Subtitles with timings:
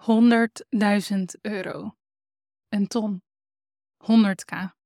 [0.00, 1.96] 100.000 euro.
[2.68, 3.22] Een ton.
[3.96, 4.78] 100k.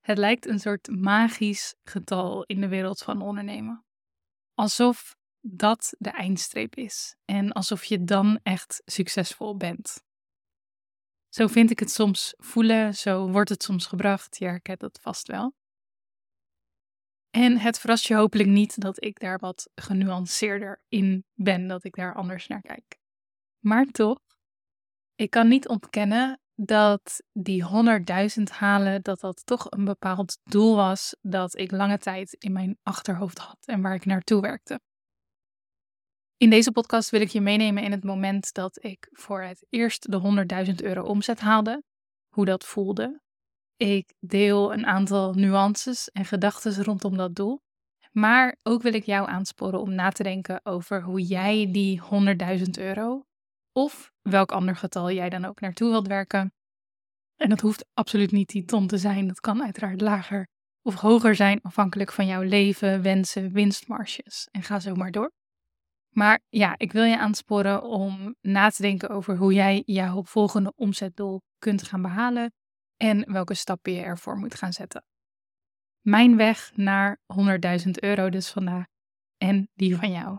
[0.00, 3.84] Het lijkt een soort magisch getal in de wereld van ondernemen.
[4.54, 10.04] Alsof dat de eindstreep is en alsof je dan echt succesvol bent.
[11.28, 14.38] Zo vind ik het soms voelen, zo wordt het soms gebracht.
[14.38, 15.54] Je herkent dat vast wel.
[17.30, 21.94] En het verrast je hopelijk niet dat ik daar wat genuanceerder in ben, dat ik
[21.94, 22.98] daar anders naar kijk.
[23.58, 24.20] Maar toch,
[25.20, 27.64] ik kan niet ontkennen dat die
[28.38, 32.78] 100.000 halen, dat dat toch een bepaald doel was dat ik lange tijd in mijn
[32.82, 34.80] achterhoofd had en waar ik naartoe werkte.
[36.36, 40.10] In deze podcast wil ik je meenemen in het moment dat ik voor het eerst
[40.10, 41.82] de 100.000 euro omzet haalde,
[42.34, 43.20] hoe dat voelde.
[43.76, 47.60] Ik deel een aantal nuances en gedachten rondom dat doel.
[48.12, 52.02] Maar ook wil ik jou aansporen om na te denken over hoe jij die
[52.58, 53.27] 100.000 euro
[53.78, 56.52] of welk ander getal jij dan ook naartoe wilt werken.
[57.36, 60.48] En dat hoeft absoluut niet die ton te zijn, dat kan uiteraard lager
[60.82, 65.32] of hoger zijn afhankelijk van jouw leven, wensen, winstmarges en ga zo maar door.
[66.08, 70.72] Maar ja, ik wil je aansporen om na te denken over hoe jij jouw volgende
[70.76, 72.52] omzetdoel kunt gaan behalen
[72.96, 75.04] en welke stappen je ervoor moet gaan zetten.
[76.00, 77.18] Mijn weg naar
[77.84, 78.84] 100.000 euro dus vandaag
[79.36, 80.38] en die van jou.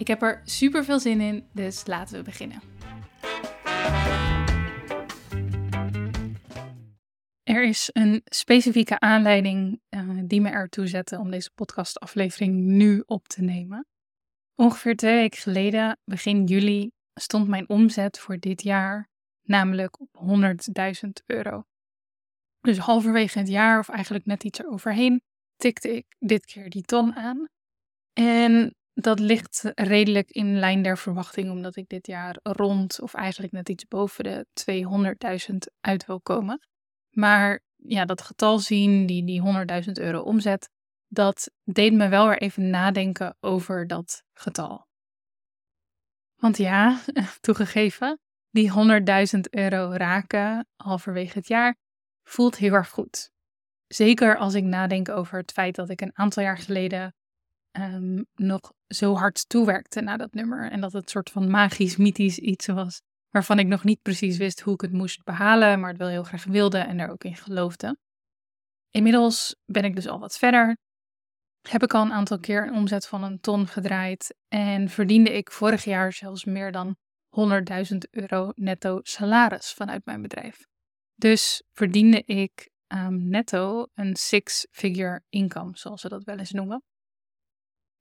[0.00, 2.60] Ik heb er super veel zin in, dus laten we beginnen.
[7.42, 13.28] Er is een specifieke aanleiding uh, die me ertoe zette om deze podcastaflevering nu op
[13.28, 13.86] te nemen.
[14.54, 19.08] Ongeveer twee weken geleden, begin juli, stond mijn omzet voor dit jaar
[19.42, 20.08] namelijk op
[21.04, 21.64] 100.000 euro.
[22.60, 25.22] Dus halverwege het jaar, of eigenlijk net iets eroverheen,
[25.56, 27.48] tikte ik dit keer die ton aan.
[28.12, 28.74] En
[29.04, 33.68] dat ligt redelijk in lijn der verwachting, omdat ik dit jaar rond, of eigenlijk net
[33.68, 34.46] iets boven de
[35.50, 36.66] 200.000 uit wil komen.
[37.10, 39.42] Maar ja, dat getal zien, die, die
[39.84, 40.68] 100.000 euro omzet,
[41.08, 44.86] dat deed me wel weer even nadenken over dat getal.
[46.36, 47.00] Want ja,
[47.40, 48.18] toegegeven,
[48.50, 48.70] die
[49.34, 51.76] 100.000 euro raken halverwege het jaar
[52.22, 53.30] voelt heel erg goed.
[53.86, 57.14] Zeker als ik nadenk over het feit dat ik een aantal jaar geleden
[57.72, 60.70] um, nog zo hard toewerkte naar dat nummer.
[60.70, 63.00] En dat het soort van magisch, mythisch iets was
[63.30, 66.22] waarvan ik nog niet precies wist hoe ik het moest behalen, maar het wel heel
[66.22, 67.96] graag wilde en daar ook in geloofde.
[68.90, 70.76] Inmiddels ben ik dus al wat verder.
[71.68, 75.50] Heb ik al een aantal keer een omzet van een ton gedraaid en verdiende ik
[75.50, 76.96] vorig jaar zelfs meer dan
[77.92, 80.66] 100.000 euro netto salaris vanuit mijn bedrijf.
[81.14, 86.82] Dus verdiende ik um, netto een six-figure income, zoals ze dat wel eens noemen.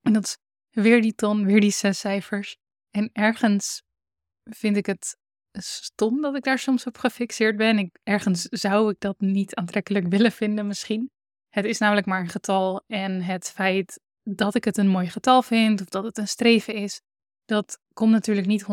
[0.01, 0.37] En dat is
[0.69, 2.57] weer die ton, weer die zes cijfers.
[2.89, 3.83] En ergens
[4.43, 5.17] vind ik het
[5.51, 7.77] stom dat ik daar soms op gefixeerd ben.
[7.77, 11.11] Ik, ergens zou ik dat niet aantrekkelijk willen vinden misschien.
[11.49, 15.41] Het is namelijk maar een getal en het feit dat ik het een mooi getal
[15.41, 17.01] vind of dat het een streven is,
[17.45, 18.65] dat komt natuurlijk niet 100%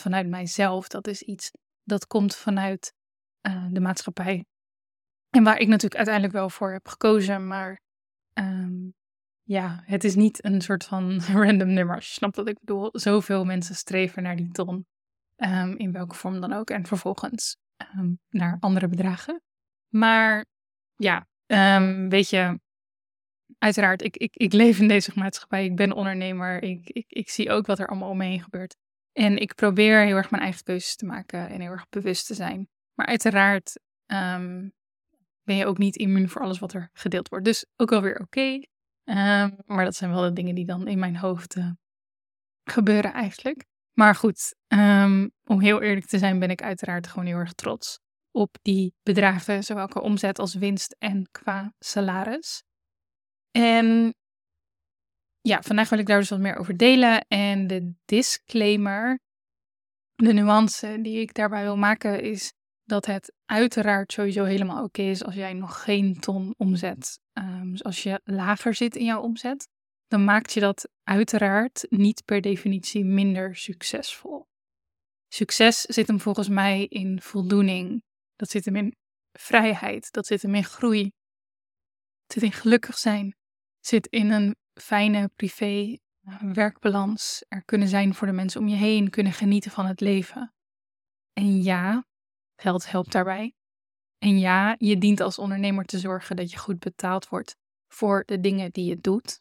[0.00, 0.88] vanuit mijzelf.
[0.88, 1.50] Dat is iets
[1.84, 2.92] dat komt vanuit
[3.46, 4.44] uh, de maatschappij.
[5.30, 7.80] En waar ik natuurlijk uiteindelijk wel voor heb gekozen, maar
[8.34, 8.94] um,
[9.48, 11.94] ja, het is niet een soort van random nummer.
[11.94, 12.88] Als je snapt wat ik bedoel.
[12.92, 14.86] Zoveel mensen streven naar die ton.
[15.36, 16.70] Um, in welke vorm dan ook.
[16.70, 17.56] En vervolgens
[17.96, 19.42] um, naar andere bedragen.
[19.88, 20.44] Maar
[20.96, 22.60] ja, um, weet je,
[23.58, 25.64] uiteraard, ik, ik, ik leef in deze maatschappij.
[25.64, 26.62] Ik ben ondernemer.
[26.62, 28.76] Ik, ik, ik zie ook wat er allemaal om me heen gebeurt.
[29.12, 32.34] En ik probeer heel erg mijn eigen keuzes te maken en heel erg bewust te
[32.34, 32.68] zijn.
[32.94, 33.80] Maar uiteraard
[35.42, 37.44] ben je ook niet immuun voor alles wat er gedeeld wordt.
[37.44, 38.60] Dus ook alweer oké.
[39.08, 41.70] Um, maar dat zijn wel de dingen die dan in mijn hoofd uh,
[42.64, 43.64] gebeuren eigenlijk.
[43.92, 48.00] Maar goed, um, om heel eerlijk te zijn ben ik uiteraard gewoon heel erg trots
[48.30, 52.62] op die bedragen, zowel qua omzet als winst en qua salaris.
[53.50, 54.14] En
[55.40, 57.26] ja, vandaag wil ik daar dus wat meer over delen.
[57.28, 59.20] En de disclaimer,
[60.14, 62.52] de nuance die ik daarbij wil maken, is
[62.88, 67.20] dat het uiteraard sowieso helemaal oké is als jij nog geen ton omzet.
[67.32, 69.68] Um, dus als je lager zit in jouw omzet.
[70.06, 74.46] dan maakt je dat uiteraard niet per definitie minder succesvol.
[75.28, 78.02] Succes zit hem volgens mij in voldoening.
[78.36, 78.96] Dat zit hem in
[79.32, 80.12] vrijheid.
[80.12, 81.12] Dat zit hem in groei.
[82.26, 83.36] Zit in gelukkig zijn.
[83.80, 87.44] Zit in een fijne privé eh, werkbalans.
[87.48, 90.54] Er kunnen zijn voor de mensen om je heen, kunnen genieten van het leven.
[91.32, 92.06] En ja,
[92.60, 93.52] geld helpt daarbij.
[94.18, 97.56] En ja, je dient als ondernemer te zorgen dat je goed betaald wordt
[97.92, 99.40] voor de dingen die je doet.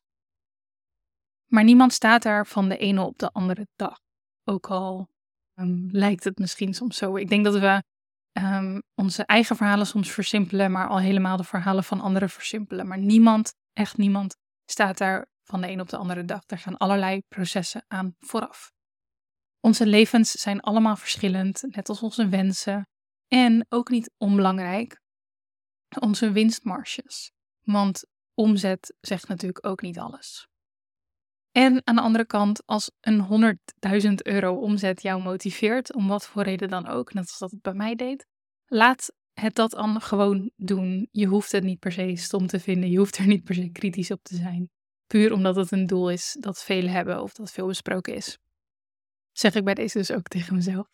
[1.46, 4.00] Maar niemand staat daar van de ene op de andere dag.
[4.44, 5.10] Ook al
[5.60, 7.16] um, lijkt het misschien soms zo.
[7.16, 7.84] Ik denk dat we
[8.42, 12.88] um, onze eigen verhalen soms versimpelen, maar al helemaal de verhalen van anderen versimpelen.
[12.88, 14.36] Maar niemand, echt niemand,
[14.66, 16.44] staat daar van de een op de andere dag.
[16.48, 18.72] Er gaan allerlei processen aan vooraf.
[19.60, 22.88] Onze levens zijn allemaal verschillend, net als onze wensen.
[23.28, 25.02] En ook niet onbelangrijk,
[26.00, 27.32] onze winstmarges.
[27.64, 30.48] Want omzet zegt natuurlijk ook niet alles.
[31.52, 33.58] En aan de andere kant, als een
[34.08, 37.62] 100.000 euro omzet jou motiveert, om wat voor reden dan ook, net als dat het
[37.62, 38.26] bij mij deed,
[38.66, 41.08] laat het dat dan gewoon doen.
[41.12, 43.70] Je hoeft het niet per se stom te vinden, je hoeft er niet per se
[43.70, 44.70] kritisch op te zijn.
[45.08, 48.38] Puur omdat het een doel is dat velen hebben of dat veel besproken is.
[49.32, 50.88] Zeg ik bij deze dus ook tegen mezelf.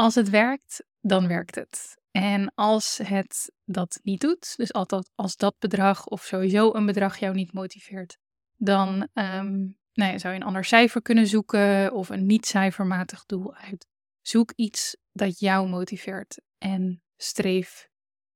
[0.00, 1.96] Als het werkt, dan werkt het.
[2.10, 7.18] En als het dat niet doet, dus altijd als dat bedrag of sowieso een bedrag
[7.18, 8.18] jou niet motiveert,
[8.56, 13.54] dan um, nou ja, zou je een ander cijfer kunnen zoeken of een niet-cijfermatig doel
[13.54, 13.86] uit.
[14.20, 17.88] Zoek iets dat jou motiveert en streef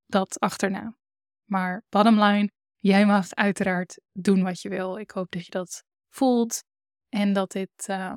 [0.06, 0.96] dat achterna.
[1.44, 4.98] Maar bottom line, jij mag uiteraard doen wat je wil.
[4.98, 6.64] Ik hoop dat je dat voelt
[7.08, 8.12] en dat dit uh,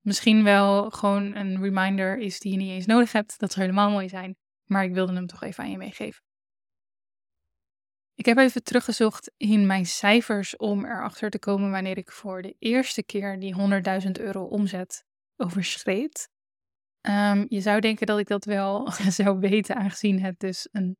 [0.00, 3.38] misschien wel gewoon een reminder is die je niet eens nodig hebt.
[3.38, 4.36] Dat zou helemaal mooi zijn.
[4.64, 6.22] Maar ik wilde hem toch even aan je meegeven.
[8.14, 12.54] Ik heb even teruggezocht in mijn cijfers om erachter te komen wanneer ik voor de
[12.58, 13.54] eerste keer die
[14.04, 15.04] 100.000 euro omzet
[15.36, 16.28] overschreed.
[17.00, 18.90] Um, je zou denken dat ik dat wel
[19.20, 20.96] zou weten, aangezien het dus een,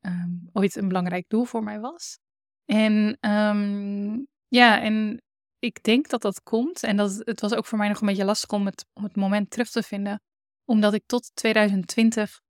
[0.00, 2.18] um, ooit een belangrijk doel voor mij was.
[2.64, 5.22] En um, ja, en
[5.64, 6.82] ik denk dat dat komt.
[6.82, 9.16] En dat, het was ook voor mij nog een beetje lastig om het, om het
[9.16, 10.22] moment terug te vinden.
[10.64, 12.40] Omdat ik tot 2020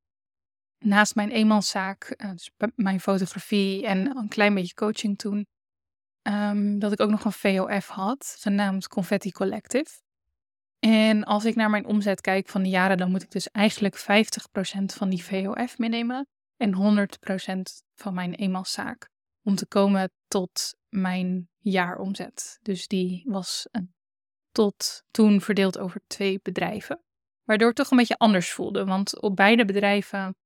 [0.78, 5.46] naast mijn eenmanszaak, uh, dus mijn fotografie en een klein beetje coaching toen,
[6.22, 10.00] um, dat ik ook nog een VOF had, genaamd Confetti Collective.
[10.78, 13.98] En als ik naar mijn omzet kijk van de jaren, dan moet ik dus eigenlijk
[13.98, 14.04] 50%
[14.84, 16.26] van die VOF meenemen
[16.56, 17.60] en 100%
[17.94, 19.08] van mijn eenmanszaak.
[19.42, 22.58] Om te komen tot mijn jaaromzet.
[22.62, 23.94] Dus die was een,
[24.50, 27.02] tot toen verdeeld over twee bedrijven.
[27.42, 28.84] Waardoor het toch een beetje anders voelde.
[28.84, 30.36] Want op beide bedrijven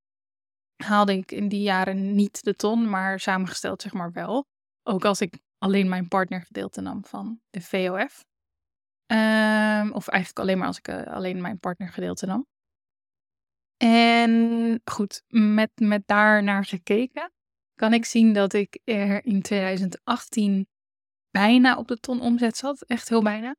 [0.77, 4.47] haalde ik in die jaren niet de ton, maar samengesteld zeg maar wel.
[4.83, 8.25] Ook als ik alleen mijn partnergedeelte nam van de VOF.
[9.06, 12.47] Um, of eigenlijk alleen maar als ik uh, alleen mijn partnergedeelte nam.
[13.77, 17.33] En goed, met, met daar naar gekeken,
[17.76, 20.69] kan ik zien dat ik er in 2018
[21.31, 22.82] bijna op de ton omzet zat.
[22.82, 23.56] Echt heel bijna.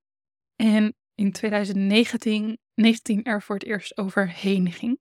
[0.56, 5.00] En in 2019 19 er voor het eerst overheen ging.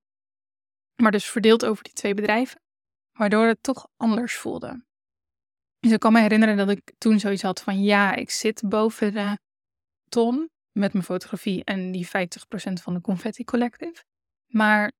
[1.02, 2.60] Maar dus verdeeld over die twee bedrijven.
[3.12, 4.84] Waardoor het toch anders voelde.
[5.78, 9.12] Dus ik kan me herinneren dat ik toen zoiets had van ja, ik zit boven
[9.12, 9.38] de
[10.08, 12.10] ton met mijn fotografie en die 50%
[12.82, 14.04] van de Confetti Collective.
[14.46, 14.92] Maar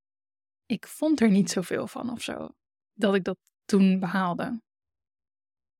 [0.66, 2.49] ik vond er niet zoveel van of zo.
[2.92, 4.61] Dat ik dat toen behaalde.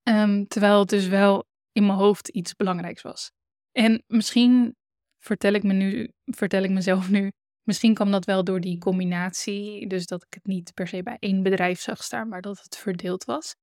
[0.09, 3.31] Um, terwijl het dus wel in mijn hoofd iets belangrijks was.
[3.73, 4.77] En misschien
[5.19, 7.31] vertel ik, me nu, vertel ik mezelf nu
[7.67, 11.17] Misschien kwam dat wel door die combinatie, dus dat ik het niet per se bij
[11.19, 13.55] één bedrijf zag staan, maar dat het verdeeld was.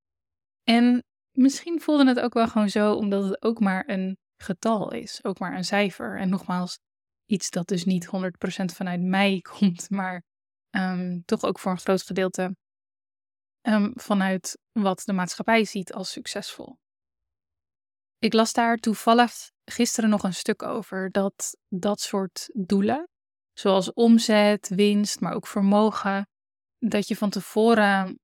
[0.64, 5.24] En misschien voelde het ook wel gewoon zo, omdat het ook maar een getal is,
[5.24, 6.20] ook maar een cijfer.
[6.20, 6.80] En nogmaals,
[7.26, 8.10] iets dat dus niet 100%
[8.66, 10.24] vanuit mij komt, maar
[10.72, 12.56] um, toch ook voor een groot gedeelte
[13.64, 16.78] um, vanuit wat de maatschappij ziet als succesvol.
[18.18, 23.10] Ik las daar toevallig gisteren nog een stuk over dat dat soort doelen,
[23.54, 26.28] zoals omzet, winst, maar ook vermogen,
[26.78, 28.20] dat je van tevoren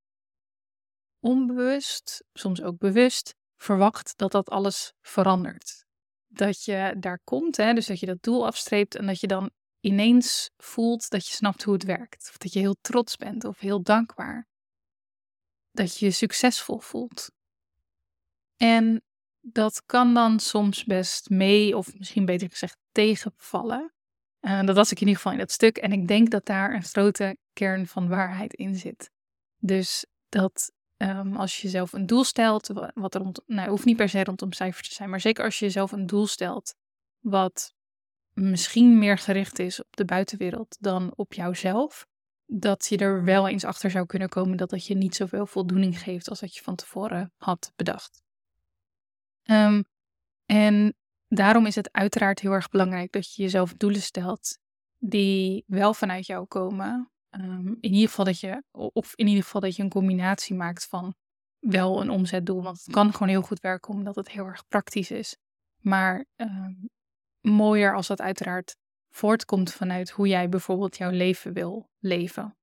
[1.19, 5.85] onbewust, soms ook bewust, verwacht dat dat alles verandert.
[6.27, 9.51] Dat je daar komt, hè, dus dat je dat doel afstreept en dat je dan
[9.79, 12.27] ineens voelt dat je snapt hoe het werkt.
[12.29, 14.47] Of dat je heel trots bent of heel dankbaar.
[15.71, 17.31] Dat je je succesvol voelt.
[18.57, 19.01] En
[19.41, 23.93] dat kan dan soms best mee, of misschien beter gezegd tegenvallen.
[24.41, 25.77] Uh, dat was ik in ieder geval in dat stuk.
[25.77, 29.09] En ik denk dat daar een grote kern van waarheid in zit.
[29.57, 34.09] Dus dat ehm, als je jezelf een doel stelt, wat rond, nou, hoeft niet per
[34.09, 36.75] se rondom cijfers te zijn, maar zeker als je jezelf een doel stelt,
[37.19, 37.73] wat
[38.33, 42.07] misschien meer gericht is op de buitenwereld dan op jouzelf,
[42.51, 45.99] dat je er wel eens achter zou kunnen komen dat het je niet zoveel voldoening
[45.99, 48.23] geeft als dat je van tevoren had bedacht.
[49.43, 49.83] Um,
[50.45, 50.95] en
[51.27, 54.57] daarom is het uiteraard heel erg belangrijk dat je jezelf doelen stelt
[54.97, 57.11] die wel vanuit jou komen.
[57.29, 60.85] Um, in ieder geval dat je, of in ieder geval dat je een combinatie maakt
[60.85, 61.15] van
[61.59, 62.63] wel een omzetdoel.
[62.63, 65.37] Want het kan gewoon heel goed werken omdat het heel erg praktisch is.
[65.77, 66.89] Maar um,
[67.41, 68.75] mooier als dat uiteraard
[69.09, 72.57] voortkomt vanuit hoe jij bijvoorbeeld jouw leven wil leven.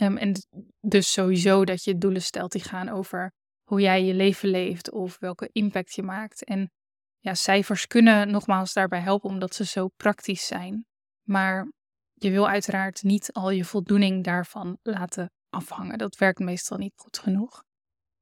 [0.00, 0.32] Um, en
[0.80, 3.32] dus sowieso dat je doelen stelt die gaan over
[3.64, 6.44] hoe jij je leven leeft of welke impact je maakt.
[6.44, 6.70] En
[7.18, 10.86] ja, cijfers kunnen nogmaals daarbij helpen omdat ze zo praktisch zijn.
[11.22, 11.72] Maar
[12.14, 15.98] je wil uiteraard niet al je voldoening daarvan laten afhangen.
[15.98, 17.64] Dat werkt meestal niet goed genoeg.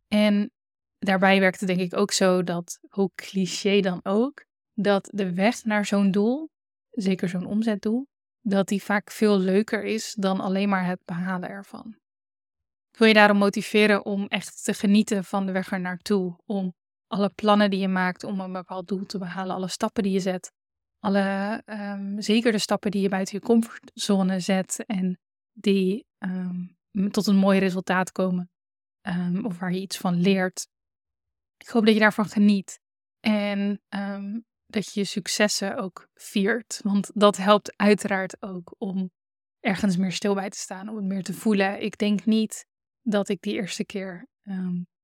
[0.08, 0.50] En
[0.98, 5.64] daarbij werkt het denk ik ook zo dat, hoe cliché dan ook, dat de weg
[5.64, 6.50] naar zo'n doel,
[6.96, 8.06] zeker zo'n omzetdoel,
[8.40, 11.96] dat die vaak veel leuker is dan alleen maar het behalen ervan.
[12.90, 16.36] Ik wil je daarom motiveren om echt te genieten van de weg er naartoe.
[16.44, 16.74] Om
[17.06, 20.20] alle plannen die je maakt om een bepaald doel te behalen, alle stappen die je
[20.20, 20.52] zet,
[20.98, 25.18] alle, um, zeker de stappen die je buiten je comfortzone zet en
[25.52, 26.76] die um,
[27.10, 28.50] tot een mooi resultaat komen
[29.02, 30.68] um, of waar je iets van leert.
[31.56, 32.80] Ik hoop dat je daarvan geniet
[33.20, 33.80] en
[34.66, 39.10] dat je je successen ook viert, want dat helpt uiteraard ook om
[39.60, 41.82] ergens meer stil bij te staan, om het meer te voelen.
[41.82, 42.66] Ik denk niet
[43.02, 44.26] dat ik die eerste keer,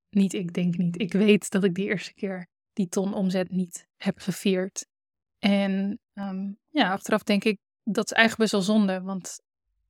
[0.09, 3.87] niet ik denk niet, ik weet dat ik die eerste keer die ton omzet niet
[3.97, 4.85] heb gevierd.
[5.39, 9.39] En ehm, ja, achteraf denk ik, dat is eigenlijk best wel zonde, want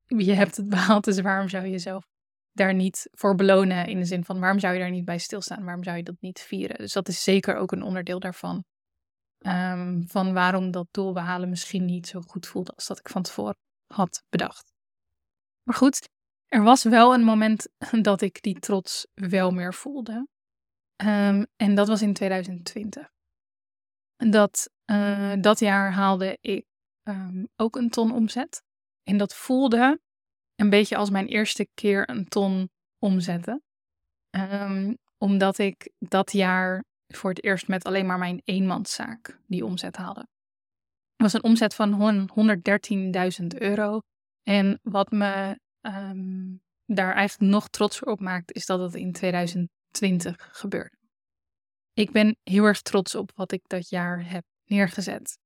[0.07, 2.05] je hebt het behaald, dus waarom zou je jezelf
[2.51, 3.87] daar niet voor belonen?
[3.87, 5.63] In de zin van, waarom zou je daar niet bij stilstaan?
[5.63, 6.77] Waarom zou je dat niet vieren?
[6.77, 8.63] Dus dat is zeker ook een onderdeel daarvan.
[9.43, 13.21] Ehm, van waarom dat doel behalen misschien niet zo goed voelde als dat ik van
[13.21, 13.57] tevoren
[13.88, 14.73] had bedacht.
[15.63, 16.09] Maar goed,
[16.47, 17.67] er was wel een moment
[18.01, 20.27] dat ik die trots wel meer voelde.
[20.95, 23.12] Ehm, en dat was in 2020.
[24.15, 26.65] Dat, uh, dat jaar haalde ik
[27.03, 28.63] um, ook een ton omzet.
[29.03, 30.00] En dat voelde
[30.55, 32.69] een beetje als mijn eerste keer een ton
[33.00, 33.63] omzetten.
[35.17, 36.83] Omdat ik dat jaar
[37.17, 40.20] voor het eerst met alleen maar mijn eenmanszaak die omzet haalde.
[40.20, 42.29] Het was een omzet van
[43.41, 44.00] 113.000 euro.
[44.43, 50.50] En wat me um, daar eigenlijk nog trotser op maakt, is dat het in 2020
[50.51, 50.98] gebeurde.
[51.93, 55.38] Ik ben heel erg trots op wat ik dat jaar heb neergezet.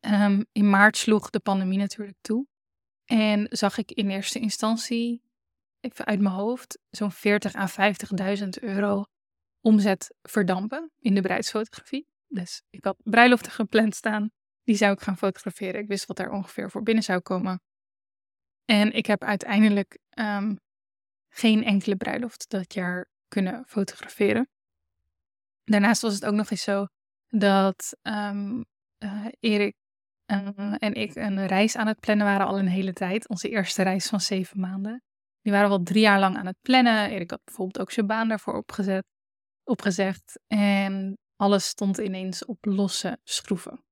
[0.00, 2.46] Um, in maart sloeg de pandemie natuurlijk toe.
[3.04, 5.22] En zag ik in eerste instantie,
[5.80, 7.68] even uit mijn hoofd, zo'n 40 à
[8.38, 9.04] 50.000 euro
[9.64, 12.06] omzet verdampen in de bruidsfotografie.
[12.26, 14.30] Dus ik had bruiloften gepland staan.
[14.62, 15.80] Die zou ik gaan fotograferen.
[15.80, 17.60] Ik wist wat daar ongeveer voor binnen zou komen.
[18.64, 20.58] En ik heb uiteindelijk um,
[21.28, 24.48] geen enkele bruiloft dat jaar kunnen fotograferen.
[25.64, 26.86] Daarnaast was het ook nog eens zo
[27.28, 28.64] dat um,
[29.40, 29.74] Erik
[30.26, 33.28] en ik een reis aan het plannen waren al een hele tijd.
[33.28, 35.02] Onze eerste reis van zeven maanden.
[35.40, 37.10] Die waren al drie jaar lang aan het plannen.
[37.10, 39.04] Erik had bijvoorbeeld ook zijn baan daarvoor opgezet,
[39.64, 40.40] opgezegd.
[40.46, 43.84] En alles stond ineens op losse schroeven.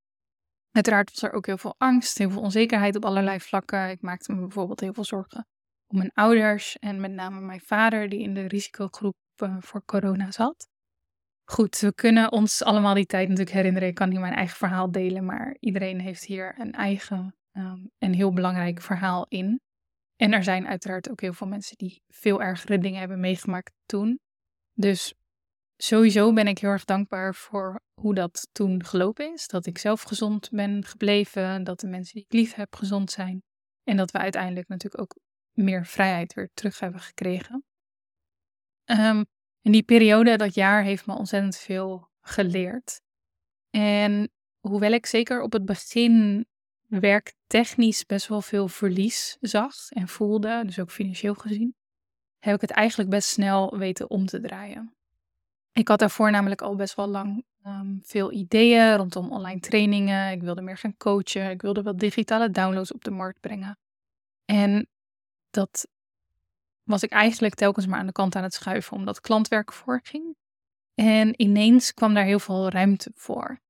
[0.71, 3.91] Uiteraard was er ook heel veel angst, heel veel onzekerheid op allerlei vlakken.
[3.91, 5.47] Ik maakte me bijvoorbeeld heel veel zorgen
[5.87, 10.31] om mijn ouders en met name mijn vader, die in de risicogroep uh, voor corona
[10.31, 10.69] zat.
[11.45, 13.89] Goed, we kunnen ons allemaal die tijd natuurlijk herinneren.
[13.89, 18.13] Ik kan hier mijn eigen verhaal delen, maar iedereen heeft hier een eigen um, en
[18.13, 19.61] heel belangrijk verhaal in.
[20.17, 24.21] En er zijn uiteraard ook heel veel mensen die veel ergere dingen hebben meegemaakt toen.
[24.73, 25.15] Dus
[25.83, 29.47] sowieso ben ik heel erg dankbaar voor hoe dat toen gelopen is.
[29.47, 33.43] Dat ik zelf gezond ben gebleven, dat de mensen die ik lief heb gezond zijn.
[33.85, 35.17] En dat we uiteindelijk natuurlijk ook
[35.53, 37.65] meer vrijheid weer terug hebben gekregen.
[38.85, 39.25] Um,
[39.61, 43.01] en die periode, dat jaar, heeft me ontzettend veel geleerd.
[43.71, 46.47] En hoewel ik zeker op het begin
[46.87, 51.75] werktechnisch best wel veel verlies zag en voelde, dus ook financieel gezien,
[52.39, 54.97] heb ik het eigenlijk best snel weten om te draaien.
[55.73, 60.33] Ik had daarvoor namelijk al best wel lang um, veel ideeën rondom online trainingen.
[60.33, 61.51] Ik wilde meer gaan coachen.
[61.51, 63.79] Ik wilde wat digitale downloads op de markt brengen.
[64.45, 64.87] En
[65.51, 65.87] dat
[66.83, 70.37] was ik eigenlijk telkens maar aan de kant aan het schuiven omdat klantwerk voorging.
[70.95, 73.61] En ineens kwam daar heel veel ruimte voor.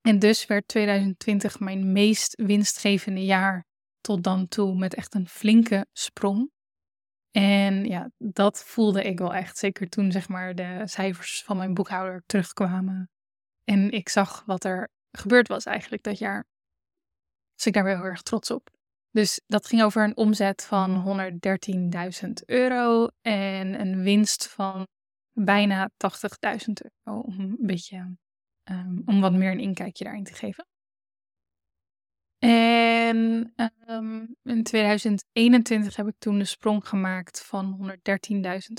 [0.00, 3.66] En dus werd 2020 mijn meest winstgevende jaar
[4.00, 6.50] tot dan toe met echt een flinke sprong.
[7.36, 9.58] En ja, dat voelde ik wel echt.
[9.58, 13.10] Zeker toen zeg maar de cijfers van mijn boekhouder terugkwamen.
[13.64, 16.46] En ik zag wat er gebeurd was eigenlijk dat jaar.
[17.54, 18.70] Dus ik daar weer heel erg trots op.
[19.10, 21.02] Dus dat ging over een omzet van
[22.24, 24.86] 113.000 euro en een winst van
[25.32, 25.98] bijna 80.000
[27.04, 27.20] euro.
[27.20, 28.16] Om een beetje,
[28.70, 30.66] um, om wat meer een inkijkje daarin te geven.
[32.44, 33.54] En
[33.88, 38.38] um, in 2021 heb ik toen de sprong gemaakt van 113.000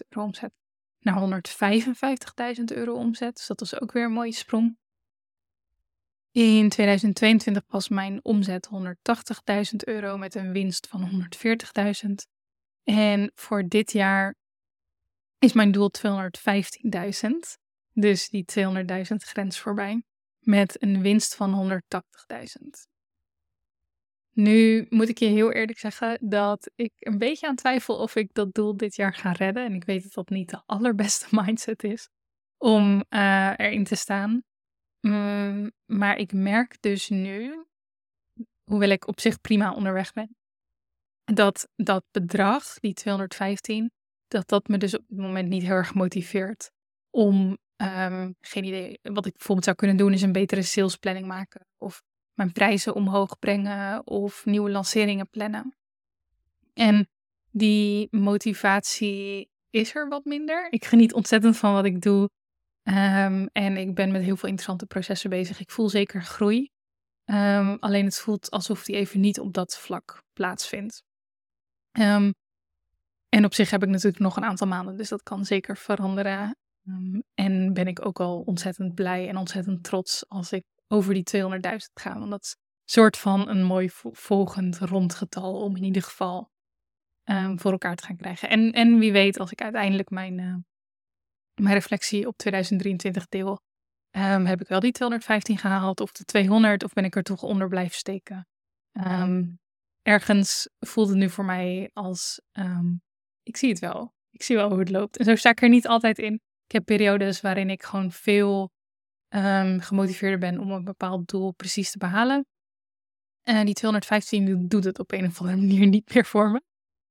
[0.09, 0.51] euro omzet
[0.99, 1.43] naar
[2.57, 3.35] 155.000 euro omzet.
[3.35, 4.77] Dus dat was ook weer een mooie sprong.
[6.31, 11.29] In 2022 was mijn omzet 180.000 euro met een winst van
[12.07, 12.11] 140.000.
[12.83, 14.35] En voor dit jaar
[15.37, 17.29] is mijn doel 215.000.
[17.91, 20.03] Dus die 200.000 grens voorbij.
[20.39, 22.94] Met een winst van 180.000.
[24.37, 28.33] Nu moet ik je heel eerlijk zeggen dat ik een beetje aan twijfel of ik
[28.33, 29.65] dat doel dit jaar ga redden.
[29.65, 32.09] En ik weet dat dat niet de allerbeste mindset is
[32.57, 34.43] om uh, erin te staan.
[35.01, 37.65] Mm, maar ik merk dus nu,
[38.63, 40.35] hoewel ik op zich prima onderweg ben,
[41.23, 43.91] dat dat bedrag, die 215,
[44.27, 46.71] dat dat me dus op het moment niet heel erg motiveert
[47.09, 51.67] om, um, geen idee, wat ik bijvoorbeeld zou kunnen doen is een betere salesplanning maken
[51.77, 52.01] of
[52.35, 55.75] mijn prijzen omhoog brengen of nieuwe lanceringen plannen.
[56.73, 57.09] En
[57.51, 60.67] die motivatie is er wat minder.
[60.71, 62.29] Ik geniet ontzettend van wat ik doe.
[62.83, 65.59] Um, en ik ben met heel veel interessante processen bezig.
[65.59, 66.69] Ik voel zeker groei.
[67.25, 71.03] Um, alleen het voelt alsof die even niet op dat vlak plaatsvindt.
[71.99, 72.33] Um,
[73.29, 76.57] en op zich heb ik natuurlijk nog een aantal maanden, dus dat kan zeker veranderen.
[77.33, 81.47] en ben ik ook al ontzettend blij en ontzettend trots als ik over die 200.000
[81.93, 82.19] ga.
[82.19, 86.53] Want dat is een soort van een mooi volgend rondgetal om in ieder geval
[87.55, 88.49] voor elkaar te gaan krijgen.
[88.49, 90.55] En, en wie weet, als ik uiteindelijk mijn, uh,
[91.61, 93.61] mijn reflectie op 2023 deel,
[94.11, 97.43] um, heb ik wel die 215 gehaald of de 200 of ben ik er toch
[97.43, 98.47] onder blijven steken.
[98.91, 99.59] Um,
[100.01, 102.41] ergens voelt het nu voor mij als,
[103.43, 104.13] ik zie het wel.
[104.29, 105.17] Ik zie wel hoe het loopt.
[105.17, 106.33] En zo sta ik er niet altijd in.
[106.65, 108.71] Ik heb periodes waarin ik gewoon veel
[109.81, 112.45] gemotiveerder ben om een bepaald doel precies te behalen.
[113.43, 116.61] En die 215 doet het op een of andere manier niet meer voor me.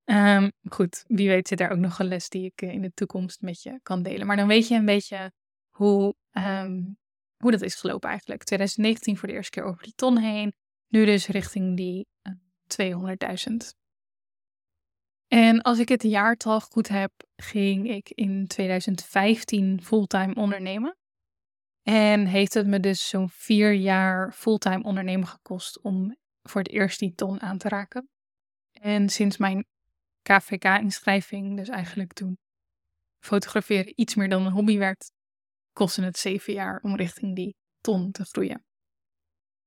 [0.05, 2.93] Um, goed, wie weet zit daar ook nog een les die ik eh, in de
[2.95, 4.27] toekomst met je kan delen.
[4.27, 5.33] Maar dan weet je een beetje
[5.71, 6.97] hoe, um,
[7.37, 8.45] hoe dat is gelopen eigenlijk.
[8.45, 10.55] 2019 voor de eerste keer over die ton heen.
[10.89, 12.33] Nu dus richting die uh,
[12.77, 13.17] eh,
[13.51, 13.83] 200.000.
[15.27, 20.97] En als ik het jaartal goed heb, ging ik in 2015 fulltime ondernemen.
[21.85, 26.99] En heeft het me dus zo'n vier jaar fulltime ondernemen gekost om voor het eerst
[26.99, 28.09] die ton aan te raken.
[28.73, 29.67] En sinds mijn
[30.23, 32.39] KVK-inschrijving, dus eigenlijk toen
[33.25, 35.11] fotograferen iets meer dan een hobby werd,
[35.73, 38.65] kostte het zeven jaar om richting die ton te groeien.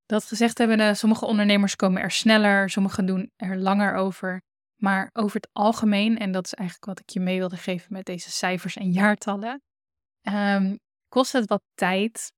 [0.05, 4.41] Dat gezegd hebben, sommige ondernemers komen er sneller, sommigen doen er langer over.
[4.75, 8.05] Maar over het algemeen, en dat is eigenlijk wat ik je mee wilde geven met
[8.05, 9.61] deze cijfers en jaartallen,
[10.21, 12.31] um, kost het wat tijd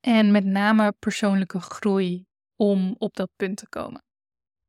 [0.00, 4.04] en met name persoonlijke groei om op dat punt te komen.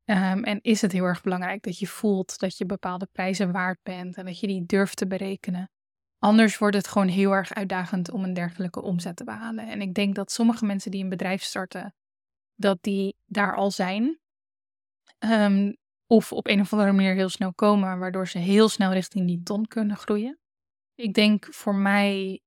[0.04, 3.78] Um, en is het heel erg belangrijk dat je voelt dat je bepaalde prijzen waard
[3.82, 5.70] bent en dat je die durft te berekenen.
[6.18, 9.68] Anders wordt het gewoon heel erg uitdagend om een dergelijke omzet te behalen.
[9.68, 11.94] En ik denk dat sommige mensen die een bedrijf starten,
[12.54, 14.18] dat die daar al zijn.
[15.18, 19.26] Um, of op een of andere manier heel snel komen, waardoor ze heel snel richting
[19.26, 20.38] die ton kunnen groeien.
[20.94, 22.40] Ik denk voor mij,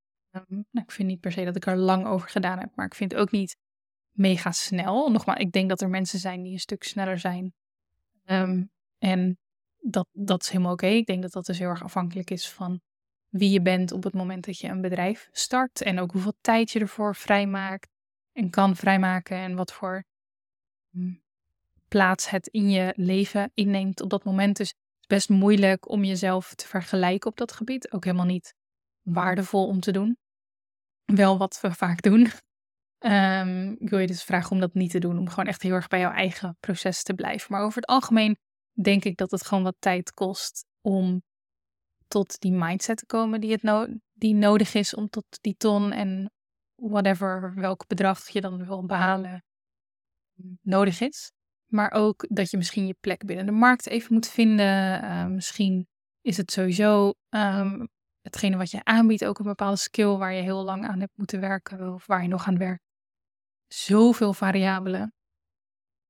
[0.48, 2.96] nou, ik vind niet per se dat ik er lang over gedaan heb, maar ik
[2.96, 3.58] vind ook niet
[4.12, 5.12] mega snel.
[5.12, 7.54] Nogmaals, ik denk dat er mensen zijn die een stuk sneller zijn.
[8.26, 8.64] Ehm,
[8.98, 9.38] en
[9.80, 10.88] dat, dat is helemaal oké.
[10.88, 12.82] Ik denk dat dat dus heel erg afhankelijk is van
[13.30, 15.82] wie je bent op het moment dat je een bedrijf start.
[15.82, 17.90] En ook hoeveel tijd je ervoor vrijmaakt
[18.32, 19.38] en kan vrijmaken.
[19.38, 20.04] En wat voor
[20.90, 21.14] hm,
[21.88, 24.58] plaats het in je leven inneemt op dat moment.
[24.58, 27.92] Dus het is best moeilijk om jezelf te vergelijken op dat gebied.
[27.92, 28.54] Ook helemaal niet
[29.02, 30.18] waardevol om te doen.
[31.16, 32.28] Wel wat we vaak doen.
[33.06, 35.74] Um, ik wil je dus vragen om dat niet te doen, om gewoon echt heel
[35.74, 37.48] erg bij jouw eigen proces te blijven.
[37.52, 38.38] Maar over het algemeen
[38.82, 41.22] denk ik dat het gewoon wat tijd kost om
[42.08, 46.32] tot die mindset te komen die, het die nodig is om tot die ton en
[46.76, 49.44] whatever, welk bedrag je dan wil behalen,
[50.62, 51.32] nodig is.
[51.66, 55.04] Maar ook dat je misschien je plek binnen de markt even moet vinden.
[55.04, 55.88] Uh, misschien
[56.22, 57.90] is het sowieso um,
[58.22, 61.40] hetgene wat je aanbiedt ook een bepaalde skill waar je heel lang aan hebt moeten
[61.40, 62.88] werken of waar je nog aan werkt
[63.74, 65.14] zoveel variabelen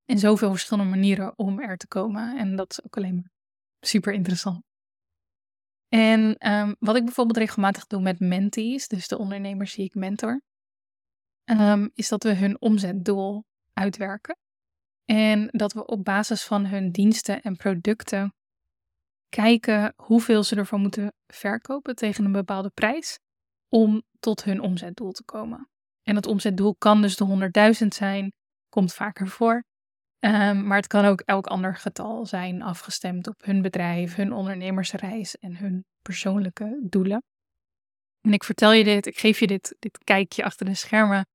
[0.05, 2.37] en zoveel verschillende manieren om er te komen.
[2.37, 3.31] En dat is ook alleen maar
[3.79, 4.63] super interessant.
[5.87, 10.41] En ehm, wat ik bijvoorbeeld regelmatig doe met mentees, dus de ondernemers die ik mentor,
[11.43, 14.37] ehm, is dat we hun omzetdoel uitwerken.
[15.05, 18.33] En dat we op basis van hun diensten en producten
[19.29, 23.19] kijken hoeveel ze ervan moeten verkopen tegen een bepaalde prijs
[23.69, 25.69] om tot hun omzetdoel te komen.
[26.03, 28.31] En dat omzetdoel kan dus de 100.000 zijn,
[28.69, 29.63] komt vaker voor.
[30.19, 35.37] Ehm, maar het kan ook elk ander getal zijn, afgestemd op hun bedrijf, hun ondernemersreis
[35.37, 37.23] en hun persoonlijke doelen.
[38.21, 41.25] En ik vertel je dit, ik geef je dit, dit kijkje achter de schermen,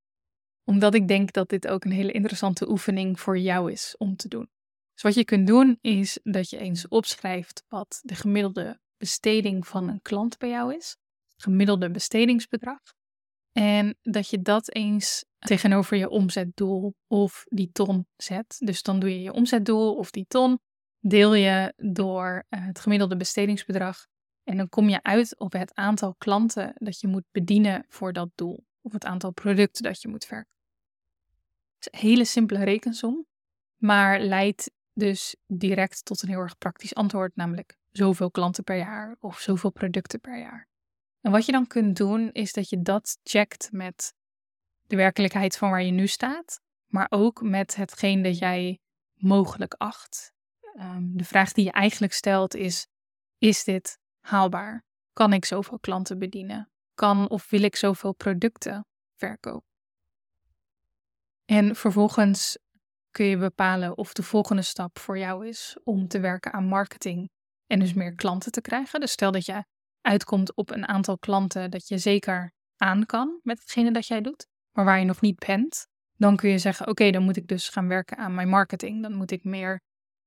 [0.65, 4.29] omdat ik denk dat dit ook een hele interessante oefening voor jou is om te
[4.29, 4.49] doen.
[4.95, 9.89] Dus wat je kunt doen is dat je eens opschrijft wat de gemiddelde besteding van
[9.89, 10.97] een klant bij jou is,
[11.37, 12.81] gemiddelde bestedingsbedrag.
[13.53, 18.57] En dat je dat eens tegenover je omzetdoel of die ton zet.
[18.59, 20.59] Dus dan doe je je omzetdoel of die ton,
[21.01, 24.07] deel je door eh, het gemiddelde bestedingsbedrag.
[24.43, 28.31] En dan kom je uit op het aantal klanten dat je moet bedienen voor dat
[28.35, 28.65] doel.
[28.81, 30.53] Of het aantal producten dat je moet verkopen.
[31.79, 33.27] Het is een hele simpele rekensom,
[33.77, 39.17] maar leidt dus direct tot een heel erg praktisch antwoord, namelijk zoveel klanten per jaar
[39.21, 40.69] of zoveel producten per jaar.
[41.21, 44.15] En wat je dan kunt doen, is dat je dat checkt met
[44.87, 48.81] de werkelijkheid van waar je nu staat, maar ook met hetgeen dat jij
[49.15, 50.33] mogelijk acht.
[50.75, 52.89] Ehm, de vraag die je eigenlijk stelt is:
[53.39, 54.85] is dit haalbaar?
[55.13, 56.71] Kan ik zoveel klanten bedienen?
[56.95, 59.69] Kan of wil ik zoveel producten verkopen?
[61.45, 62.59] En vervolgens
[63.15, 67.31] kun je bepalen of de volgende stap voor jou is om te werken aan marketing
[67.67, 69.01] en dus meer klanten te krijgen.
[69.01, 69.65] Dus stel dat je
[70.01, 74.47] uitkomt op een aantal klanten dat je zeker aan kan met hetgene dat jij doet,
[74.73, 77.69] maar waar je nog niet bent, dan kun je zeggen: Oké, dan moet ik dus
[77.69, 79.03] gaan werken aan mijn marketing.
[79.03, 79.81] Dan moet ik meer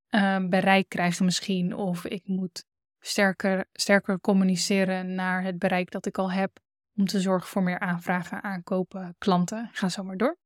[0.10, 1.76] uh, bereik krijgen, misschien.
[1.76, 2.66] Of ik moet
[3.00, 6.60] sterker, sterker communiceren naar het bereik dat ik al heb.
[6.96, 9.70] Om te zorgen voor meer aanvragen, aankopen, klanten.
[9.72, 10.38] Ga zo maar door.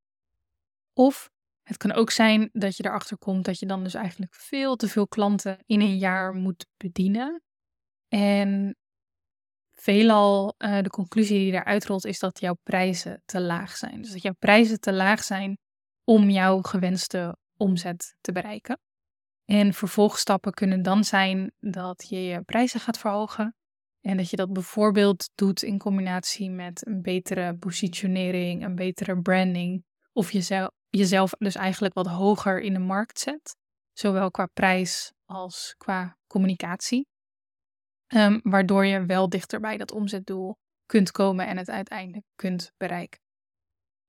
[0.93, 1.29] Of
[1.63, 4.87] het kan ook zijn dat je erachter komt dat je dan dus eigenlijk veel te
[4.87, 7.41] veel klanten in een jaar moet bedienen.
[8.07, 8.75] En
[9.71, 14.01] veelal uh, de conclusie die eruit rolt is dat jouw prijzen te laag zijn.
[14.01, 15.57] Dus dat jouw prijzen te laag zijn
[16.03, 18.79] om jouw gewenste omzet te bereiken.
[19.45, 23.55] En vervolgstappen kunnen dan zijn dat je je prijzen gaat verhogen.
[24.01, 29.83] En dat je dat bijvoorbeeld doet in combinatie met een betere positionering, een betere branding.
[30.13, 33.55] Of jezelf, jezelf dus eigenlijk wat hoger in de markt zet.
[33.93, 37.07] Zowel qua prijs als qua communicatie.
[38.13, 43.19] Um, waardoor je wel dichter bij dat omzetdoel kunt komen en het uiteindelijk kunt bereiken.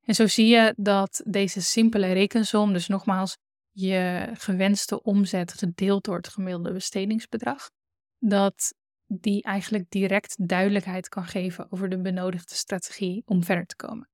[0.05, 3.37] En zo zie je dat deze simpele rekensom, dus nogmaals
[3.71, 7.71] je gewenste omzet gedeeld door het gemiddelde bestedingsbedrag,
[8.19, 8.75] dat
[9.07, 14.09] die eigenlijk direct duidelijkheid kan geven over de benodigde strategie om verder te komen.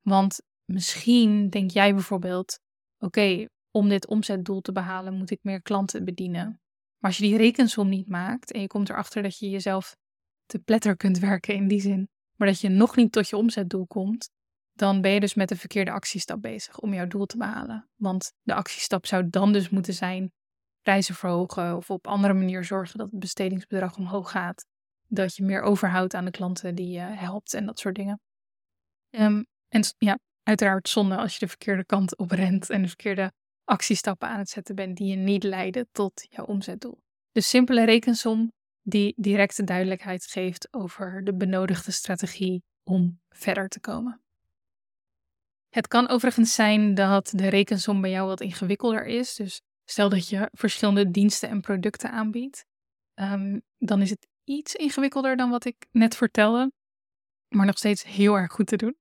[0.00, 2.58] Want misschien denk jij bijvoorbeeld:
[2.98, 6.60] oké, om dit omzetdoel te behalen moet ik meer klanten bedienen.
[6.98, 9.96] Maar als je die rekensom niet maakt en je komt erachter dat je jezelf
[10.46, 13.86] te pletter kunt werken in die zin, maar dat je nog niet tot je omzetdoel
[13.86, 14.30] komt,
[14.72, 17.88] dan ben je dus met de verkeerde actiestap bezig om jouw doel te behalen.
[17.96, 20.32] Want de actiestap zou dan dus moeten zijn
[20.82, 24.66] prijzen verhogen of op andere manier zorgen dat het bestedingsbedrag omhoog gaat.
[25.06, 28.20] Dat je meer overhoudt aan de klanten die je helpt en dat soort dingen.
[29.10, 30.18] Um, en ja,
[30.50, 33.32] uiteraard zonde als je de verkeerde kant op rent en de verkeerde
[33.64, 37.02] actiestappen aan het zetten bent die je niet leiden tot jouw omzetdoel.
[37.32, 44.20] Dus simpele rekensom die directe duidelijkheid geeft over de benodigde strategie om verder te komen.
[45.68, 49.34] Het kan overigens zijn dat de rekensom bij jou wat ingewikkelder is.
[49.34, 52.64] Dus stel dat je verschillende diensten en producten aanbiedt,
[53.14, 56.72] ehm, dan is het iets ingewikkelder dan wat ik net vertelde,
[57.48, 58.99] maar nog steeds heel erg goed te doen.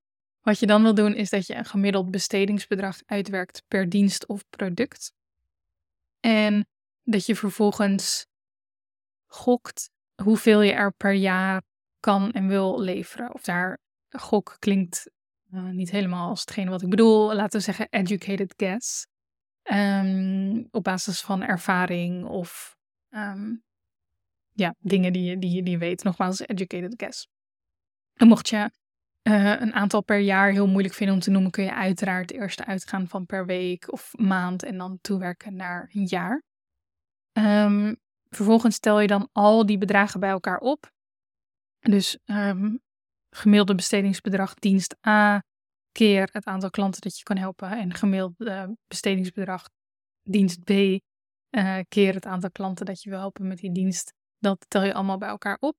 [0.49, 4.49] Wat je dan wil doen is dat je een gemiddeld bestedingsbedrag uitwerkt per dienst of
[4.49, 5.13] product.
[6.19, 6.67] En
[7.03, 8.27] dat je vervolgens
[9.25, 9.89] gokt
[10.23, 11.61] hoeveel je er per jaar
[11.99, 13.33] kan en wil leveren.
[13.33, 13.77] Of daar
[14.09, 15.11] gok klinkt
[15.51, 17.35] uh, niet helemaal als hetgene wat ik bedoel.
[17.35, 19.07] Laten we zeggen educated guess.
[19.63, 22.77] Um, op basis van ervaring of
[23.09, 23.63] um,
[24.51, 26.03] ja, dingen die je, die, die je weet.
[26.03, 27.27] Nogmaals, educated guess.
[28.13, 28.71] En mocht je
[29.29, 32.65] uh, een aantal per jaar heel moeilijk vinden om te noemen, kun je uiteraard eerst
[32.65, 36.43] uitgaan van per week of maand en dan toewerken naar een jaar.
[37.37, 37.97] Um,
[38.29, 40.91] vervolgens stel je dan al die bedragen bij elkaar op.
[41.79, 42.79] Dus um,
[43.35, 45.43] gemiddelde bestedingsbedrag dienst A
[45.91, 49.69] keer het aantal klanten dat je kan helpen en gemiddelde bestedingsbedrag
[50.21, 50.99] dienst B uh,
[51.87, 54.13] keer het aantal klanten dat je wil helpen met die dienst.
[54.37, 55.75] Dat tel je allemaal bij elkaar op.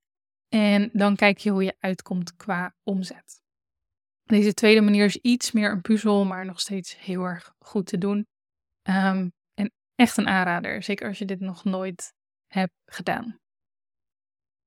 [0.49, 3.40] En dan kijk je hoe je uitkomt qua omzet.
[4.31, 7.97] Deze tweede manier is iets meer een puzzel, maar nog steeds heel erg goed te
[7.97, 8.27] doen.
[8.81, 12.13] Ehm, en echt een aanrader, zeker als je dit nog nooit
[12.47, 13.39] hebt gedaan.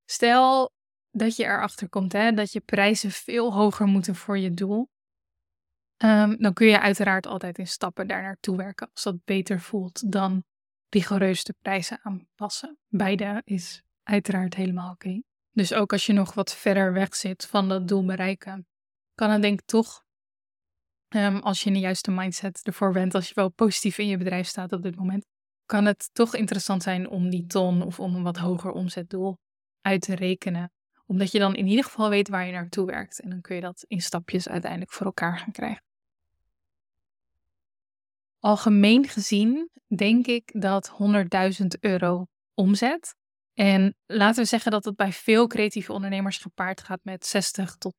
[0.04, 0.72] Stel
[1.10, 4.88] dat je erachter komt hè, dat je prijzen veel hoger moeten voor je doel.
[5.96, 10.12] Ehm, dan kun je uiteraard altijd in stappen daar naartoe werken als dat beter voelt
[10.12, 10.44] dan
[10.88, 12.78] rigoureus de prijzen aanpassen.
[12.88, 15.22] Beide is uiteraard helemaal oké.
[15.50, 18.66] Dus ook als je nog wat verder weg zit van dat doel bereiken,
[19.14, 20.04] kan het denk ik toch,
[21.08, 24.16] ehm, als je in de juiste mindset ervoor bent, als je wel positief in je
[24.16, 25.26] bedrijf staat op dit moment,
[25.66, 29.38] kan het toch interessant zijn om die ton of om een wat hoger omzetdoel
[29.80, 30.72] uit te rekenen.
[31.06, 33.20] Omdat je dan in ieder geval weet waar je naartoe werkt.
[33.20, 35.82] En dan kun je dat in stapjes uiteindelijk voor elkaar gaan krijgen.
[38.38, 43.14] Algemeen gezien denk ik dat 100.000 euro omzet.
[43.54, 47.94] En laten we zeggen dat het bij veel creatieve ondernemers gepaard gaat met 60 tot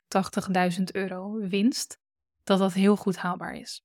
[0.78, 1.98] 80.000 euro winst.
[2.44, 3.82] Dat dat heel goed haalbaar is.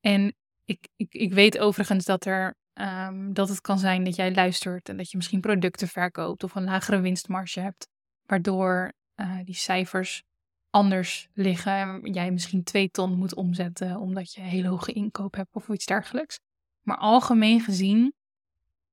[0.00, 4.34] En ik, ik, ik weet overigens dat, er, um, dat het kan zijn dat jij
[4.34, 7.88] luistert en dat je misschien producten verkoopt of een lagere winstmarge hebt,
[8.26, 10.22] waardoor uh, die cijfers
[10.70, 15.34] anders liggen en jij misschien twee ton moet omzetten omdat je een hele hoge inkoop
[15.34, 16.38] hebt of iets dergelijks.
[16.82, 18.14] Maar algemeen gezien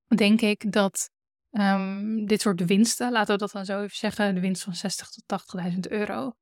[0.08, 1.10] denk ik dat
[1.50, 5.08] um, dit soort winsten, laten we dat dan zo even zeggen, de winst van 60
[5.08, 6.32] tot 80.000 euro,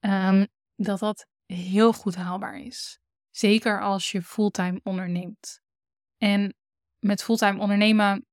[0.00, 2.98] um, dat dat heel goed haalbaar is.
[3.30, 5.60] Zeker als je fulltime onderneemt.
[6.16, 6.54] En
[6.98, 8.26] met fulltime ondernemen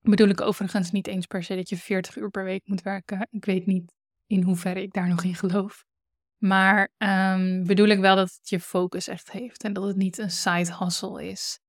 [0.00, 3.28] bedoel ik overigens niet eens per se dat je 40 uur per week moet werken.
[3.30, 3.94] Ik weet niet
[4.26, 5.84] in hoeverre ik daar nog in geloof.
[6.36, 10.18] Maar um, bedoel ik wel dat het je focus echt heeft en dat het niet
[10.18, 11.60] een side hustle is.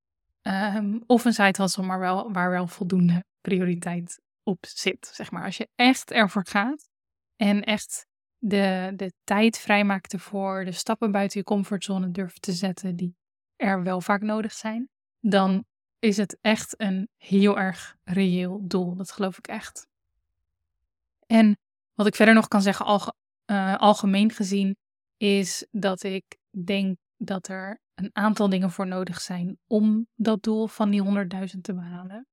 [1.05, 5.11] Of een side hustle, maar wel, waar wel voldoende prioriteit op zit.
[5.13, 5.43] Zeg maar.
[5.43, 6.89] Als je echt ervoor gaat
[7.35, 8.05] en echt
[8.37, 13.15] de, de tijd vrijmaakt ervoor, de stappen buiten je comfortzone durft te zetten die
[13.55, 15.65] er wel vaak nodig zijn, dan
[15.99, 18.95] is het echt een heel erg reëel doel.
[18.95, 19.87] Dat geloof ik echt.
[21.25, 21.57] En
[21.93, 23.13] wat ik verder nog kan zeggen,
[23.45, 24.77] uh, algemeen gezien,
[25.17, 30.67] is dat ik denk dat er een aantal dingen voor nodig zijn om dat doel
[30.67, 31.03] van die
[31.55, 32.27] 100.000 te behalen.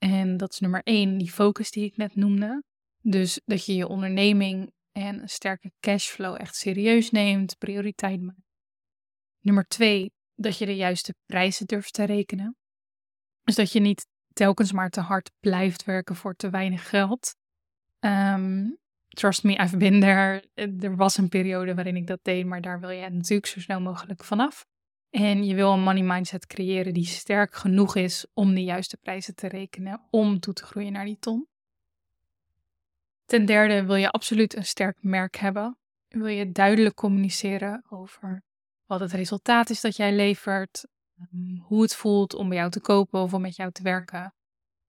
[0.00, 2.62] En dat is nummer één, die focus die ik net noemde.
[3.02, 8.48] Dus dat je je onderneming en een sterke cashflow echt serieus neemt, prioriteit maakt.
[9.40, 12.56] Nummer twee, dat je de juiste prijzen durft te rekenen.
[13.44, 17.36] Dus dat je niet telkens maar te hard blijft werken voor te weinig geld.
[18.00, 20.44] Um, trust me, I've been there.
[20.80, 23.80] Er was een periode waarin ik dat deed, maar daar wil je natuurlijk zo snel
[23.80, 24.66] mogelijk vanaf.
[25.10, 29.34] En je wil een money mindset creëren die sterk genoeg is om de juiste prijzen
[29.34, 31.48] te rekenen om toe te groeien naar die ton.
[33.24, 35.78] Ten derde wil je absoluut een sterk merk hebben.
[36.08, 38.42] Wil je duidelijk communiceren over
[38.86, 40.86] wat het resultaat is dat jij levert,
[41.18, 44.34] ehm, hoe het voelt om bij jou te kopen of om met jou te werken.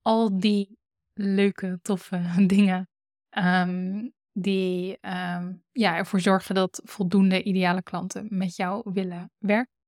[0.02, 0.78] Al die
[1.14, 2.90] leuke, toffe dingen
[3.38, 9.81] um, die um, ja, ervoor zorgen dat voldoende ideale klanten met jou willen werken.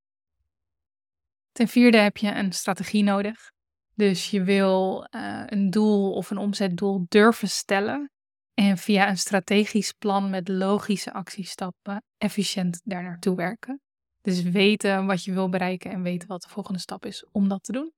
[1.53, 3.51] Ten vierde heb je een strategie nodig.
[3.95, 8.11] Dus je wil uh, een doel of een omzetdoel durven stellen
[8.53, 13.81] en via een strategisch plan met logische actiestappen efficiënt daar naartoe werken.
[14.21, 17.63] Dus weten wat je wil bereiken en weten wat de volgende stap is om dat
[17.63, 17.93] te doen.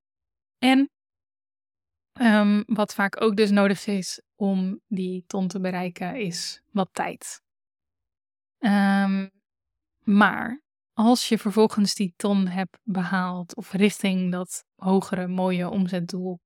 [0.57, 0.89] En
[2.21, 7.41] um, wat vaak ook dus nodig is om die ton te bereiken, is wat tijd.
[8.59, 9.31] Um,
[10.03, 10.61] maar
[10.95, 16.39] als je vervolgens die ton hebt behaald of richting dat hogere mooie omzetdoel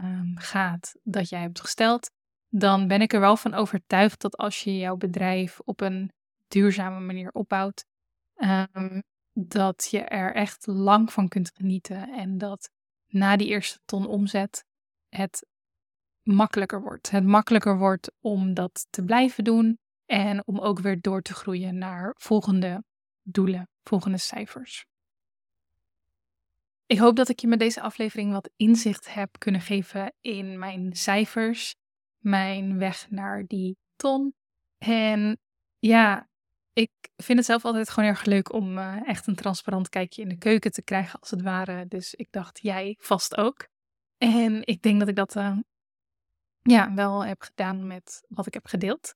[0.00, 2.10] um, gaat dat jij hebt gesteld,
[2.48, 6.12] dan ben ik er wel van overtuigd dat als je jouw bedrijf op een
[6.48, 7.84] duurzame manier opbouwt,
[8.36, 12.70] um, dat je er echt lang van kunt genieten en dat
[13.06, 14.64] na die eerste ton omzet
[15.08, 15.46] het
[16.22, 17.10] makkelijker wordt.
[17.10, 21.78] Het makkelijker wordt om dat te blijven doen en om ook weer door te groeien
[21.78, 22.84] naar volgende
[23.26, 24.86] doelen, volgende cijfers.
[26.86, 30.96] Ik hoop dat ik je met deze aflevering wat inzicht heb kunnen geven in mijn
[30.96, 31.74] cijfers,
[32.18, 34.34] mijn weg naar die ton.
[34.78, 35.38] En
[35.78, 36.28] ja,
[36.72, 40.28] ik vind het zelf altijd gewoon erg leuk om uh, echt een transparant kijkje in
[40.28, 41.86] de keuken te krijgen, als het ware.
[41.86, 43.68] Dus ik dacht, jij vast ook.
[44.18, 45.58] En ik denk dat ik dat uh,
[46.62, 49.14] ja, wel heb gedaan met wat ik heb gedeeld.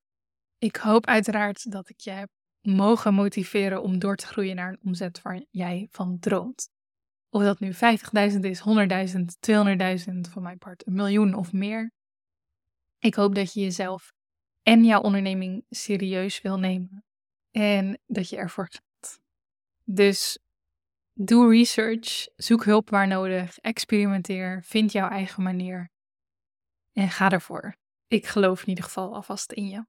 [0.58, 4.80] Ik hoop uiteraard dat ik je heb mogen motiveren om door te groeien naar een
[4.84, 6.70] omzet waar jij van droomt.
[7.28, 8.64] Of dat nu 50.000 is, 100.000,
[9.40, 11.92] 200.000, van mijn part een miljoen of meer.
[12.98, 14.12] Ik hoop dat je jezelf
[14.62, 17.04] en jouw onderneming serieus wil nemen
[17.50, 19.20] en dat je ervoor gaat.
[19.84, 20.38] Dus
[21.12, 25.90] doe research, zoek hulp waar nodig, experimenteer, vind jouw eigen manier
[26.92, 27.76] en ga ervoor.
[28.06, 29.84] Ik geloof in ieder geval alvast in je.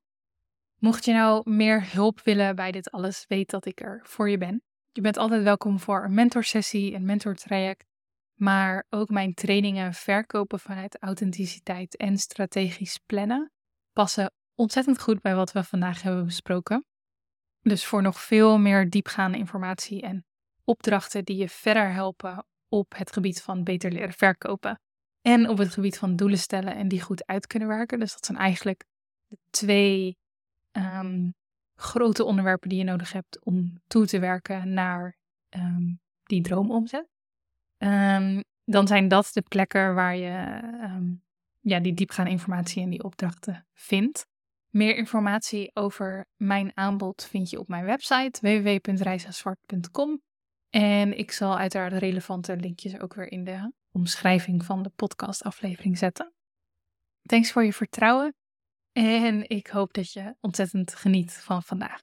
[0.81, 4.37] Mocht je nou meer hulp willen bij dit alles, weet dat ik er voor je
[4.37, 4.63] ben.
[4.91, 7.85] Je bent altijd welkom voor een mentorsessie, een mentortraject,
[8.33, 13.51] maar ook mijn trainingen verkopen vanuit authenticiteit en strategisch plannen
[13.93, 16.85] passen ontzettend goed bij wat we vandaag hebben besproken.
[17.61, 20.25] Dus voor nog veel meer diepgaande informatie en
[20.63, 24.81] opdrachten die je verder helpen op het gebied van beter leren verkopen
[25.21, 27.99] en op het gebied van doelen stellen en die goed uit kunnen werken.
[27.99, 28.83] Dus dat zijn eigenlijk
[29.27, 30.19] de twee
[30.71, 31.29] ehm,
[31.75, 35.17] grote onderwerpen die je nodig hebt om toe te werken naar
[35.49, 37.07] um, die droomomzet.
[37.77, 40.59] Um, dan zijn dat de plekken waar je
[41.59, 44.25] ja, die diepgaande informatie en die opdrachten vindt.
[44.69, 50.21] Meer informatie over mijn aanbod vind je op mijn website www.reisazwart.com.
[50.69, 56.33] En ik zal uiteraard relevante linkjes ook weer in de omschrijving van de podcastaflevering zetten.
[57.21, 58.35] Thanks voor je vertrouwen
[58.93, 61.99] en ik hoop dat je ontzettend geniet van vandaag.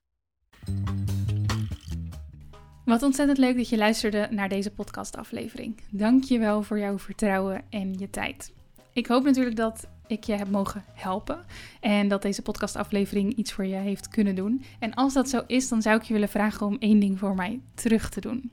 [2.84, 5.80] Wat ontzettend leuk dat je luisterde naar deze podcastaflevering.
[5.90, 8.52] Dank je wel voor jouw vertrouwen en je tijd.
[8.92, 11.44] Ik hoop natuurlijk dat ik je heb mogen helpen
[11.80, 14.64] en dat deze podcastaflevering iets voor je heeft kunnen doen.
[14.78, 17.34] En als dat zo is, dan zou ik je willen vragen om één ding voor
[17.34, 18.52] mij terug te doen.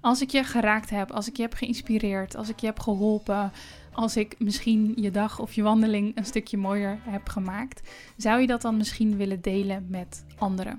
[0.00, 3.52] Als ik je geraakt heb, als ik je heb geïnspireerd, als ik je heb geholpen,
[3.94, 8.46] als ik misschien je dag of je wandeling een stukje mooier heb gemaakt, zou je
[8.46, 10.78] dat dan misschien willen delen met anderen?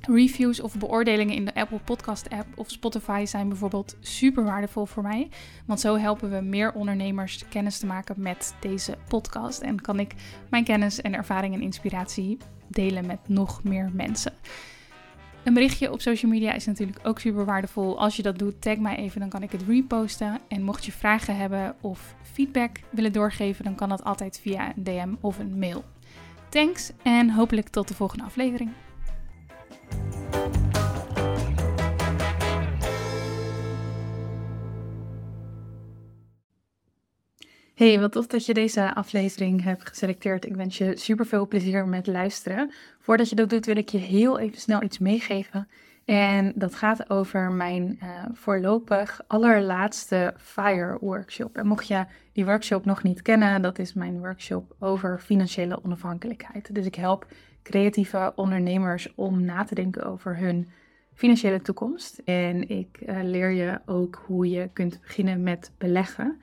[0.00, 5.02] Reviews of beoordelingen in de Apple Podcast app of Spotify zijn bijvoorbeeld super waardevol voor
[5.02, 5.28] mij.
[5.66, 9.60] Want zo helpen we meer ondernemers kennis te maken met deze podcast.
[9.60, 10.14] En kan ik
[10.50, 14.32] mijn kennis en ervaring en inspiratie delen met nog meer mensen.
[15.44, 17.98] Een berichtje op social media is natuurlijk ook super waardevol.
[17.98, 20.40] Als je dat doet, tag mij even, dan kan ik het reposten.
[20.48, 24.84] En mocht je vragen hebben of feedback willen doorgeven, dan kan dat altijd via een
[24.84, 25.84] DM of een mail.
[26.48, 28.70] Thanks en hopelijk tot de volgende aflevering.
[37.82, 40.46] Hey, wat tof dat je deze aflevering hebt geselecteerd.
[40.46, 42.72] Ik wens je super veel plezier met luisteren.
[42.98, 45.68] Voordat je dat doet, wil ik je heel even snel iets meegeven.
[46.04, 51.56] En dat gaat over mijn uh, voorlopig allerlaatste FIRE workshop.
[51.56, 56.74] En mocht je die workshop nog niet kennen, dat is mijn workshop over financiële onafhankelijkheid.
[56.74, 57.26] Dus ik help
[57.62, 60.68] creatieve ondernemers om na te denken over hun
[61.14, 62.20] financiële toekomst.
[62.24, 66.40] En ik uh, leer je ook hoe je kunt beginnen met beleggen.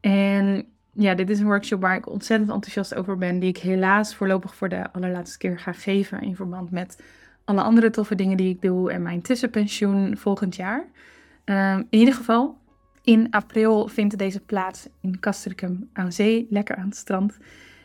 [0.00, 4.14] En ja, dit is een workshop waar ik ontzettend enthousiast over ben, die ik helaas
[4.14, 7.02] voorlopig voor de allerlaatste keer ga geven in verband met
[7.44, 10.84] alle andere toffe dingen die ik doe en mijn tussenpensioen volgend jaar.
[11.44, 12.58] Um, in ieder geval,
[13.02, 17.38] in april vindt deze plaats in Castricum aan zee, lekker aan het strand.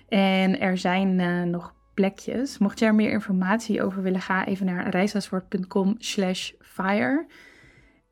[0.08, 2.58] En er zijn uh, nog plekjes.
[2.58, 7.26] Mocht je er meer informatie over willen, ga even naar reisaswoord.com slash fire.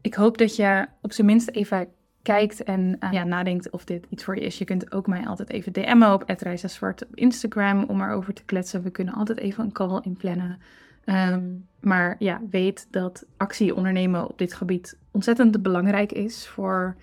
[0.02, 1.88] Ik hoop dat je op zijn minst even
[2.26, 4.58] kijkt en uh, ja, nadenkt of dit iets voor je is.
[4.58, 8.84] Je kunt ook mij altijd even DM'en op @reisazwart op Instagram om erover te kletsen.
[8.84, 10.60] We kunnen altijd even een call inplannen.
[11.06, 16.96] Um, maar ja, weet dat actie ondernemen op dit gebied ontzettend belangrijk is voor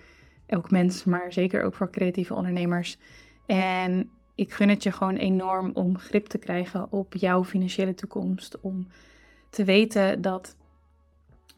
[0.45, 2.97] elk mens, maar zeker ook voor creatieve ondernemers.
[3.45, 8.61] En ik gun het je gewoon enorm om grip te krijgen op jouw financiële toekomst.
[8.61, 8.87] Om
[9.49, 10.55] te weten dat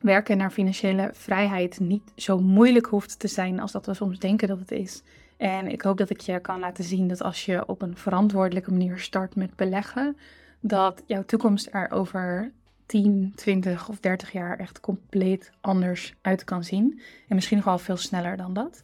[0.05, 4.47] werken naar financiële vrijheid niet zo moeilijk hoeft te zijn als dat we soms denken
[4.47, 5.03] dat het is.
[5.37, 8.71] En ik hoop dat ik je kan laten zien dat als je op een verantwoordelijke
[8.71, 10.17] manier start met beleggen,
[10.59, 12.51] dat jouw toekomst er over
[12.85, 17.01] 10, 20 of 30 jaar echt compleet anders uit kan zien.
[17.27, 18.83] En misschien nog wel veel sneller dan dat.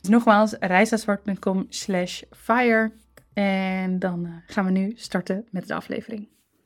[0.00, 2.92] Dus nogmaals, reisazwart.com slash fire.
[3.32, 6.28] En dan eh, gaan we nu starten met de aflevering.